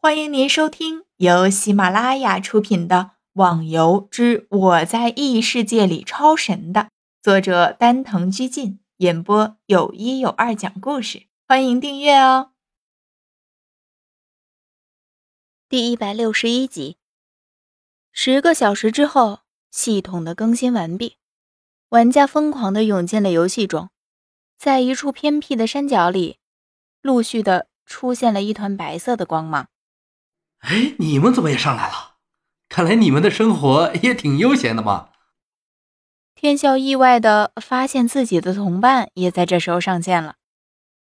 [0.00, 2.96] 欢迎您收听由喜马拉雅出品的
[3.32, 6.90] 《网游之我在异世界里超神》的
[7.20, 11.26] 作者丹藤居进演播，有一有二讲故事。
[11.48, 12.52] 欢迎订阅哦。
[15.68, 16.96] 第一百六十一集，
[18.12, 19.40] 十个小时之后，
[19.72, 21.16] 系统的更新完毕，
[21.88, 23.90] 玩家疯狂的涌进了游戏中，
[24.56, 26.38] 在一处偏僻的山脚里，
[27.02, 29.68] 陆续的出现了一团白色的光芒。
[30.60, 32.16] 哎，你们怎么也上来了？
[32.68, 35.10] 看来你们的生活也挺悠闲的嘛。
[36.34, 40.36] 天笑意外的发现自己的同伴也在这时候上线了。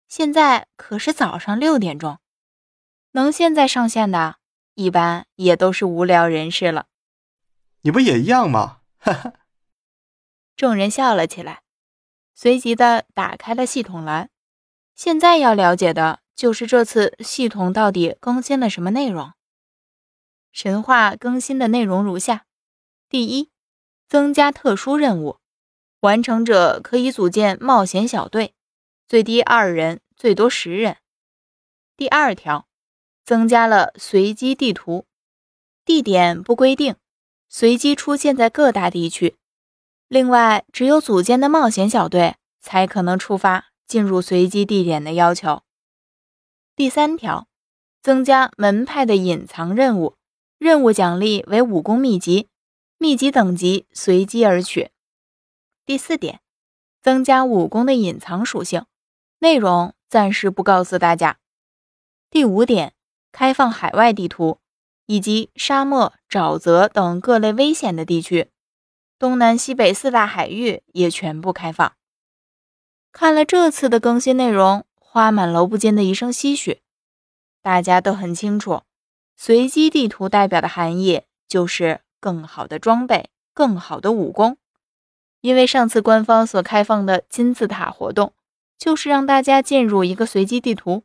[0.08, 2.20] 现在可是早上六点钟，
[3.12, 4.38] 能现在上线的，
[4.76, 6.86] 一般也都是无聊人士了。
[7.82, 8.80] 你不也一样吗？
[8.98, 9.34] 哈哈。
[10.56, 11.62] 众人笑了起来，
[12.34, 14.30] 随即的打开了系统栏。
[14.96, 19.34] 现在要了解的就是这次系统到底更新了什么内容。
[20.58, 22.48] 神话更新的内容如下：
[23.10, 23.52] 第一，
[24.10, 25.38] 增加特殊任务，
[26.00, 28.56] 完成者可以组建冒险小队，
[29.08, 30.98] 最低二人，最多十人。
[31.96, 32.68] 第二条，
[33.24, 35.06] 增加了随机地图，
[35.86, 36.96] 地点不规定，
[37.48, 39.38] 随机出现在各大地区。
[40.08, 45.62] 另外，只有组建的冒险小队才可能触发进入随机地点的要求。
[46.76, 47.48] 第三条，
[48.02, 50.16] 增加门派的隐藏任务。
[50.58, 52.50] 任务奖励为武功秘籍，
[52.98, 54.92] 秘籍等级随机而取。
[55.86, 56.42] 第四点，
[57.02, 58.86] 增加武功的隐藏属性，
[59.40, 61.40] 内容暂时不告诉大家。
[62.30, 62.94] 第五点，
[63.32, 64.60] 开放海外地图
[65.06, 68.52] 以及沙漠、沼泽等各类危险的地区，
[69.20, 71.94] 东南西北四大海域也全部开放。
[73.12, 76.82] 看了这次的更新内容，花满楼不禁的一声唏嘘。
[77.62, 78.82] 大家都很清楚。
[79.38, 84.58] 随机地图代表的含义就是更好的装备、更好的武功。
[85.42, 88.34] 因为上次官方所开放的金字塔活动，
[88.78, 91.04] 就是让大家进入一个随机地图。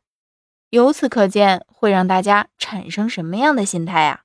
[0.70, 4.22] 由此可见，会让大家产生什么样的心态啊？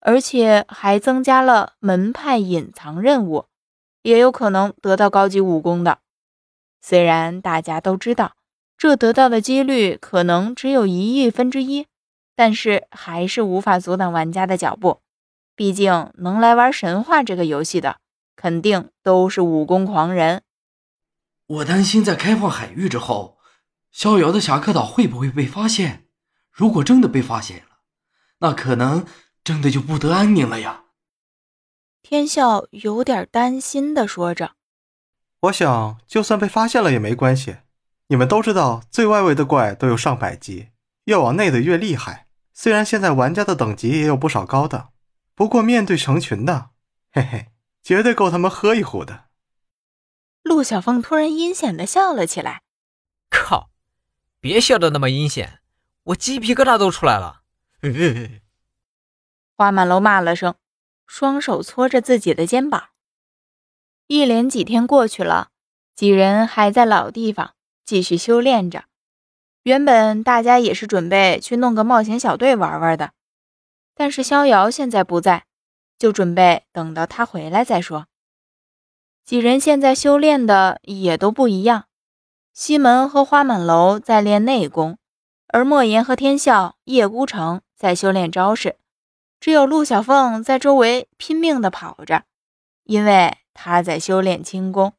[0.00, 3.46] 而且还增加了门派隐藏任务，
[4.02, 6.00] 也有可能得到高级武功的。
[6.82, 8.36] 虽然大家都知道，
[8.76, 11.86] 这得到的几率可能只有一亿分之一。
[12.42, 15.00] 但是还是无法阻挡玩家的脚步，
[15.54, 17.98] 毕竟能来玩神话这个游戏的，
[18.34, 20.42] 肯定都是武功狂人。
[21.46, 23.38] 我担心在开放海域之后，
[23.92, 26.08] 逍遥的侠客岛会不会被发现？
[26.50, 27.78] 如果真的被发现了，
[28.40, 29.06] 那可能
[29.44, 30.86] 真的就不得安宁了呀。
[32.02, 34.54] 天笑有点担心的说着
[35.42, 37.58] ：“我想，就算被发现了也没关系。
[38.08, 40.70] 你们都知道，最外围的怪都有上百级。”
[41.06, 42.28] 越往内的越厉害。
[42.62, 44.90] 虽然现在玩家的等级也有不少高的，
[45.34, 46.70] 不过面对成群的，
[47.10, 47.48] 嘿嘿，
[47.82, 49.24] 绝对够他们喝一壶的。
[50.44, 52.62] 陆小凤突然阴险的笑了起来
[53.28, 53.70] ：“靠，
[54.38, 55.58] 别笑的那么阴险，
[56.04, 57.42] 我鸡皮疙瘩都出来了。”
[57.82, 58.42] 嘿嘿嘿。
[59.56, 60.54] 花满楼骂了声，
[61.04, 62.90] 双手搓着自己的肩膀。
[64.06, 65.50] 一连几天过去了，
[65.96, 68.84] 几人还在老地方继续修炼着。
[69.64, 73.12] 原本大家也是准备去弄个冒险小队玩玩的，
[73.94, 75.44] 但是逍遥现在不在，
[75.96, 78.06] 就准备等到他回来再说。
[79.24, 81.84] 几人现在修炼的也都不一样，
[82.52, 84.98] 西门和花满楼在练内功，
[85.46, 88.76] 而莫言和天笑、叶孤城在修炼招式，
[89.38, 92.24] 只有陆小凤在周围拼命的跑着，
[92.82, 94.94] 因为他在修炼轻功。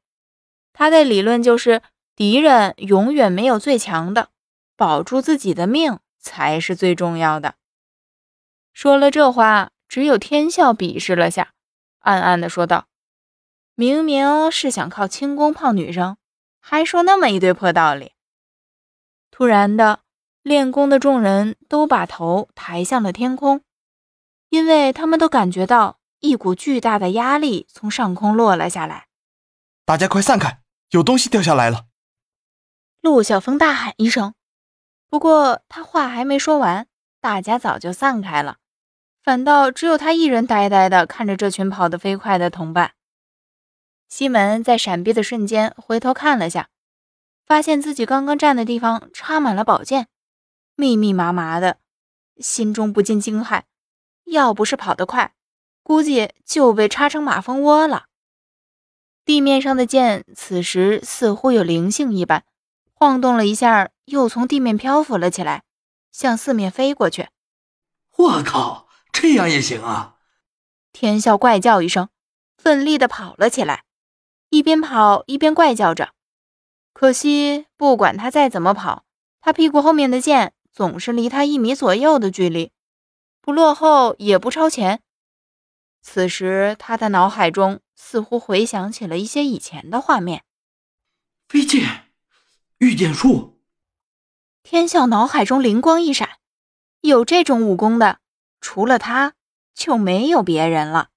[0.71, 1.81] 他的理论就是
[2.15, 4.29] 敌人永远没有最强的。
[4.75, 7.55] 保住自己的命才是最重要的。
[8.73, 11.53] 说了这话，只有天笑鄙视了下，
[11.99, 12.87] 暗暗的说道
[13.75, 16.17] ：“明明是想靠轻功泡女生，
[16.59, 18.13] 还说那么一堆破道理。”
[19.29, 20.01] 突然的，
[20.41, 23.61] 练功的众人都把头抬向了天空，
[24.49, 29.07] 因为他们都感觉到一股巨大的压力从上空落了下来。
[29.85, 31.85] 大家快散开，有东西掉下来了！
[33.01, 34.33] 陆小峰大喊一声。
[35.13, 36.87] 不过他话还没说完，
[37.21, 38.57] 大家早就散开了，
[39.21, 42.93] 反倒只有他一人呆呆的看着这群跑得飞快的同伴。
[44.09, 46.69] 西门在闪避的瞬间回头看了下，
[47.45, 50.07] 发现自己刚刚站的地方插满了宝剑，
[50.75, 51.77] 密密麻麻的，
[52.37, 53.61] 心中不禁惊骇：
[54.23, 55.35] 要不是跑得快，
[55.83, 58.05] 估计就被插成马蜂窝了。
[59.23, 62.43] 地面上的剑此时似乎有灵性一般。
[62.95, 65.63] 晃动了一下，又从地面漂浮了起来，
[66.11, 67.29] 向四面飞过去。
[68.17, 70.17] 我靠，这样也行啊！
[70.91, 72.09] 天笑怪叫一声，
[72.57, 73.85] 奋力的跑了起来，
[74.49, 76.13] 一边跑一边怪叫着。
[76.93, 79.05] 可惜，不管他再怎么跑，
[79.41, 82.71] 他屁股后面的剑总是离他一米左右的距离，
[83.41, 85.01] 不落后也不超前。
[86.01, 90.43] 此时，他的脑海中似乎回想起了一些以前的画面。
[91.47, 92.11] 飞剑，
[92.77, 93.52] 御剑术。
[94.63, 96.37] 天笑脑海中灵光一闪，
[97.01, 98.19] 有这种武功的，
[98.61, 99.33] 除了他
[99.75, 101.09] 就没有别人了。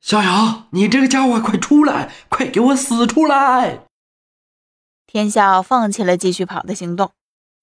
[0.00, 2.12] 逍遥，你这个家伙，快出来！
[2.28, 3.84] 快给我死出来！
[5.04, 7.12] 天笑放弃了继续跑的行动，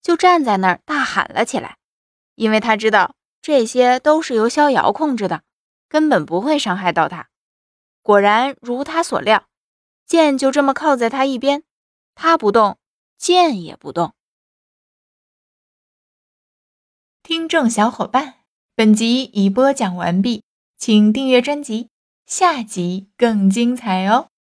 [0.01, 1.78] 就站在那儿大喊了起来，
[2.36, 5.44] 因为他知道这些都是由逍遥控制的，
[5.88, 7.30] 根本不会伤害到他。
[8.01, 9.48] 果然如他所料，
[10.06, 11.63] 剑就这么靠在他一边，
[12.13, 12.78] 他不动，
[13.18, 14.13] 剑也不动。
[17.27, 18.36] 听众小伙伴，
[18.75, 20.44] 本集已播讲完毕，
[20.77, 21.89] 请订阅专辑，
[22.27, 24.27] 下集更精彩哦。